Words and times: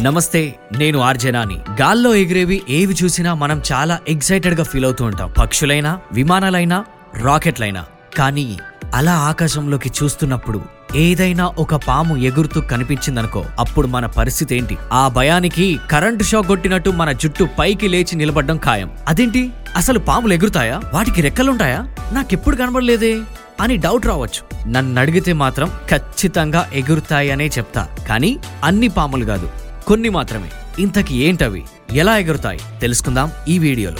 నమస్తే 0.00 0.56
నేను 0.78 0.98
ఆర్జనాని 0.98 1.54
గాల్లో 1.54 2.14
ఎగిరేవి 2.14 2.62
ఏవి 2.68 2.96
చూసినా 3.04 3.34
మనం 3.34 3.62
చాలా 3.72 3.98
ఎక్సైటెడ్గా 4.08 4.64
ఫీల్ 4.64 4.84
అవుతూ 4.84 5.04
ఉంటాం. 5.04 5.32
పక్షులైనా 5.38 6.00
విమానాలైనా 6.12 6.84
రాకెట్లైనా 7.20 7.84
కానీ 8.18 8.58
అలా 8.94 9.14
ఆకాశంలోకి 9.14 9.90
చూస్తున్నప్పుడు 10.02 10.62
ఏదైనా 10.96 11.46
ఒక 11.46 11.74
పాము 11.74 12.16
ఎగురుతూ 12.16 12.60
కనిపించిందనుకో 12.60 13.44
అప్పుడు 13.58 13.86
మన 13.86 14.06
పరిస్థితి 14.06 14.56
ఏంటి? 14.56 14.76
ఆ 14.92 15.08
భయానికి 15.08 15.80
కరెంటు 15.90 16.24
షాక్ 16.24 16.46
కొట్టినట్టు 16.46 16.90
మన 16.90 17.12
జుట్టు 17.12 17.48
పైకి 17.58 17.88
లేచి 17.88 18.16
నిలబడడం 18.16 18.56
ఖాయం. 18.56 18.90
అదేంటి? 19.08 19.50
అసలు 19.76 19.98
పాములు 19.98 20.32
ఎగురుతాయా? 20.32 20.80
వాటికి 20.94 21.22
రెక్కలుంటాయా? 21.22 21.94
నాకెప్పుడు 22.12 22.56
కనబడలేదే 22.56 23.20
అని 23.60 23.76
డౌట్ 23.76 24.06
రావచ్చు. 24.06 24.68
నన్ను 24.68 25.00
అడిగితే 25.00 25.32
మాత్రం 25.32 25.70
ఖచ్చితంగా 25.90 26.70
ఎగురుతాయనే 26.74 27.46
చెప్తా. 27.46 27.88
కానీ 28.08 28.38
అన్ని 28.64 28.88
పాములు 28.88 29.24
కాదు. 29.24 29.50
కొన్ని 29.92 30.08
మాత్రమే. 30.08 30.50
ఇంతకి 30.78 31.16
ఏంటవి? 31.16 31.64
ఎలా 31.92 32.18
ఎగురుతాయి? 32.18 32.60
తెలుసుకుందాం 32.80 33.30
ఈ 33.48 33.58
వీడియోలో. 33.58 33.96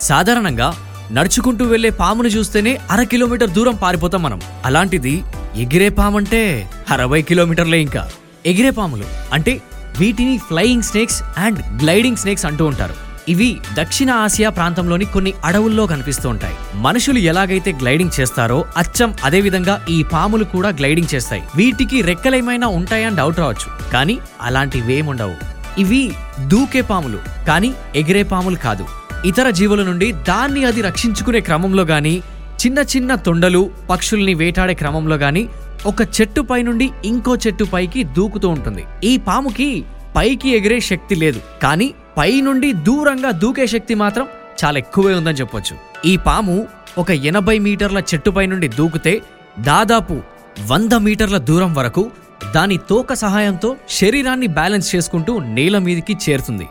సాధారణంగా 0.00 0.74
నడుచుకుంటూ 1.12 1.64
వెళ్ళే 1.64 1.90
పామును 1.90 2.28
చూస్తేనే 2.28 2.78
అర 2.90 3.02
కిలోమీటర్ 3.02 3.50
దూరం 3.50 3.74
పారిపోతాం 3.74 4.22
మనం. 4.22 4.40
అలాంటిది 4.64 5.22
ఎగిరే 5.56 5.88
పామంటే 5.88 6.70
అరవై 6.90 7.22
కిలోమీటర్లే 7.22 7.80
ఇంకా. 7.80 8.10
ఎగిరే 8.46 8.70
పాములు 8.70 9.04
అంటే 9.32 9.62
వీటిని 9.98 10.38
flying 10.38 10.82
snakes 10.82 11.22
and 11.38 11.82
gliding 11.82 12.16
snakes 12.16 12.46
అంటూ 12.46 12.66
ఉంటారు. 12.66 13.11
ఇవి 13.28 13.60
దక్షిణ 13.74 14.10
ఆసియా 14.10 14.50
ప్రాంతంలోని 14.50 15.04
కొన్ని 15.04 15.32
అడవుల్లో 15.44 15.86
కనిపిస్తూ 15.86 16.28
ఉంటాయి. 16.28 16.54
మనుషులు 16.74 17.18
ఎలాగైతే 17.18 17.72
గ్లైడింగ్ 17.72 18.20
చేస్తారో 18.20 18.64
అచ్చం 18.76 19.14
అదే 19.24 19.40
విధంగా 19.40 19.86
ఈ 19.90 20.02
పాములు 20.02 20.44
కూడా 20.44 20.68
గ్లైడింగ్ 20.68 21.14
చేస్తాయి. 21.14 21.42
వీటికి 21.56 22.00
రెక్కలేమైనా 22.00 22.66
ఉంటాయని 22.66 23.16
డౌట్ 23.16 23.38
రావచ్చు. 23.38 23.90
కానీ 23.90 24.18
అలాంటివేముండవు 24.40 25.34
ఇవి 25.80 26.12
దూకే 26.46 26.80
పాములు 26.80 27.18
కానీ 27.46 27.74
ఎగిరే 27.96 28.22
పాములు 28.22 28.56
కాదు. 28.56 28.86
ఇతర 29.24 29.50
జీవుల 29.50 29.82
నుండి 29.82 30.12
దాన్ని 30.12 30.64
అది 30.64 30.80
రక్షించుకునే 30.80 31.40
క్రమంలో 31.40 31.82
గాని 31.82 32.22
చిన్న 32.66 32.78
చిన్న 32.78 33.14
తొండలు 33.14 33.70
పక్షుల్ని 33.90 34.34
వేటాడే 34.34 34.74
క్రమంలో 34.74 35.16
గాని 35.16 35.48
ఒక 35.86 36.02
చెట్టు 36.02 36.40
పై 36.40 36.62
నుండి 36.62 36.90
ఇంకో 37.04 37.36
చెట్టు 37.36 37.64
పైకి 37.64 38.04
దూకుతూ 38.04 38.48
ఉంటుంది. 38.48 38.84
ఈ 39.04 39.16
పాముకి 39.16 39.84
పైకి 40.16 40.48
ఎగిరే 40.56 40.80
శక్తి 40.80 41.14
లేదు. 41.14 41.40
కానీ 41.62 41.94
పై 42.18 42.40
నుండి 42.40 42.72
దూరంగా 42.72 43.30
దూకే 43.30 43.66
శక్తి 43.66 43.94
మాత్రం 43.94 44.26
చాలా 44.64 44.78
ఎక్కువే 44.78 45.14
ఉందని 45.14 45.34
చెప్పొచ్చు. 45.34 45.74
ఈ 46.04 46.16
పాము 46.16 46.68
ఒక 46.98 47.10
ఎనభై 47.10 47.58
మీటర్ల 47.58 47.98
చెట్టుపై 47.98 48.46
నుండి 48.46 48.68
దూకితే 48.68 49.22
దాదాపు 49.58 50.22
వంద 50.70 50.92
మీటర్ల 50.92 51.38
దూరం 51.38 51.74
వరకు 51.74 52.10
దాని 52.54 52.76
తోక 52.90 53.12
సహాయంతో 53.12 53.76
శరీరాన్ని 53.90 54.46
బ్యాలెన్స్ 54.46 54.94
చేసుకుంటూ 54.94 55.38
నేల 55.38 55.78
మీదికి 55.78 56.16
చేరుతుంది. 56.24 56.66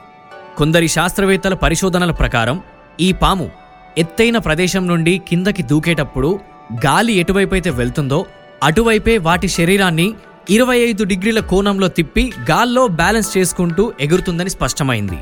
కొందరి 0.57 0.87
శాస్త్రవేత్తల 0.87 1.53
పరిశోధనల 1.53 2.11
ప్రకారం 2.11 2.61
ఈ 2.99 3.11
పాము 3.11 3.49
ఎత్తైన 3.97 4.37
ప్రదేశం 4.37 4.87
నుండి 4.87 5.21
కిందకి 5.27 5.63
దూకేటప్పుడు 5.63 6.39
గాలి 6.85 7.13
ఎటువైపైతే 7.13 7.69
వెళ్తుందో 7.69 8.25
అటువైపే 8.63 9.17
వాటి 9.17 9.47
శరీరాన్ని 9.47 10.13
ఇరవై 10.49 10.77
ఐదు 10.77 11.03
డిగ్రీల 11.03 11.39
కోణంలో 11.39 11.87
తిప్పి 11.87 12.33
గాల్లో 12.51 12.87
బ్యాలెన్స్ 12.87 13.37
చేసుకుంటూ 13.37 13.93
ఎగురుతుందని 14.01 14.49
స్పష్టమైంది. 14.49 15.19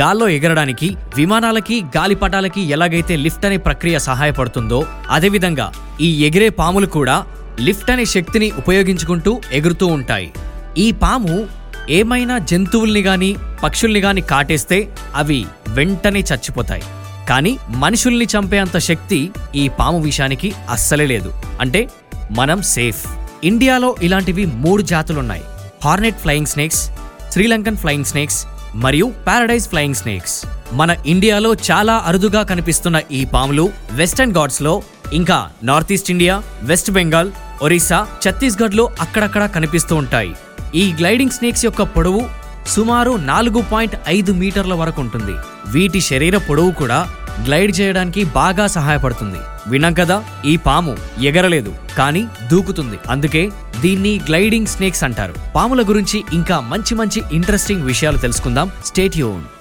గాల్లో 0.00 0.28
ఎగరడానికి 0.28 0.96
విమానాలకి 1.16 1.82
గాలిపటాలకి 1.96 2.60
ఎలాగైతే 2.60 3.16
లిఫ్ట్ 3.16 3.46
అనే 3.46 3.56
ప్రక్రియ 3.56 3.98
సహాయపడుతుందో 3.98 4.86
అదేవిధంగా 5.10 5.72
ఈ 6.00 6.26
ఎగిరే 6.26 6.48
పాములు 6.48 6.86
కూడా 6.86 7.26
లిఫ్ట్ 7.60 7.90
అనే 7.90 8.04
శక్తిని 8.04 8.50
ఉపయోగించుకుంటూ 8.50 9.40
ఎగురుతూ 9.52 9.86
ఉంటాయి. 9.86 10.32
ఈ 10.78 10.92
పాము 10.92 11.48
ఏమైనా 11.90 12.38
జంతువుల్ని 12.38 13.00
గాని 13.00 13.36
పక్షుల్ని 13.62 14.00
గాని 14.00 14.20
కాటేస్తే 14.20 14.96
అవి 15.14 15.46
వెంటనే 15.68 16.20
చచ్చిపోతాయి. 16.20 16.82
కానీ 17.28 17.58
మనుషుల్ని 17.68 18.24
చంపే 18.24 18.58
అంత 18.58 18.78
శక్తి 18.78 19.30
ఈ 19.54 19.68
పాము 19.68 20.00
విషానికి 20.00 20.52
అస్సలే 20.70 21.06
లేదు. 21.06 21.32
అంటే 21.60 21.88
మనం 22.30 22.62
సేఫ్. 22.62 23.19
ఇండియాలో 23.44 23.96
ఇలాంటివి 24.02 24.46
మూడు 24.46 24.82
జాతులున్నాయి. 24.82 25.42
Hornet 25.84 26.18
flying 26.18 26.46
snakes 26.46 26.90
Sri Lankan 27.32 27.76
flying 27.76 28.04
snakes 28.04 28.46
మరియు 28.74 29.12
పారడైజ్ 29.26 29.68
ఫ్లయింగ్ 29.68 29.94
స్నేక్స్. 29.94 30.46
మన 30.72 30.96
ఇండియాలో 31.06 31.54
చాలా 31.54 31.94
అరుదుగా 32.06 32.42
కనిపిస్తున్న 32.42 33.00
ఈ 33.12 33.24
పాములు 33.24 33.70
వెస్టర్న్ 33.92 34.34
గాడ్స్లో 34.34 34.82
ఇంకా 35.12 35.48
north 35.62 35.92
east 35.92 36.10
India 36.10 36.42
west 36.62 36.90
Bengal 36.90 37.30
Orissa 37.62 38.06
ఛత్తీస్గఢ్లో 38.28 38.90
అక్కడక్కడ 39.00 39.46
కనిపిస్తూ 39.46 39.96
ఉంటాయి. 39.96 40.30
ఈ 40.74 40.92
గ్లైడింగ్ 40.92 41.30
స్నేక్స్ 41.30 41.64
యొక్క 41.64 41.82
పొడవు 41.82 42.22
సుమారు 42.66 43.10
నాలుగు 43.10 43.64
పాయింట్ 43.72 43.96
ఐదు 44.08 44.32
మీటర్ల 44.32 44.74
వరకు 44.74 45.00
ఉంటుంది. 45.00 45.32
వీటి 45.66 46.00
శరీర 46.00 46.36
పొడవు 46.36 46.70
కూడా 46.70 47.08
గ్లైడ్ 47.46 47.80
చేయడానికి 47.80 48.24
బాగా 48.24 48.66
సహాయపడుతుంది. 48.66 49.38
వినం 49.66 49.94
కదా 49.94 50.24
ఈ 50.44 50.56
పాము 50.56 50.96
ఎగరలేదు 51.18 51.74
కానీ 51.98 52.26
దూకుతుంది. 52.52 52.98
అందుకే 53.08 53.50
దీన్ని 53.80 54.20
గ్లైడింగ్ 54.26 54.66
స్నేక్స్ 54.66 55.04
అంటారు. 55.04 55.34
పాముల 55.56 55.82
గురించి 55.82 56.24
ఇంకా 56.32 56.60
మంచి 56.60 56.94
మంచి 56.94 57.22
ఇంట్రెస్టింగ్ 57.32 57.82
విషయాలు 57.82 58.16
తెలుసుకుందాం. 58.16 58.70
స్టేట్ 58.84 59.16
యూన్. 59.16 59.59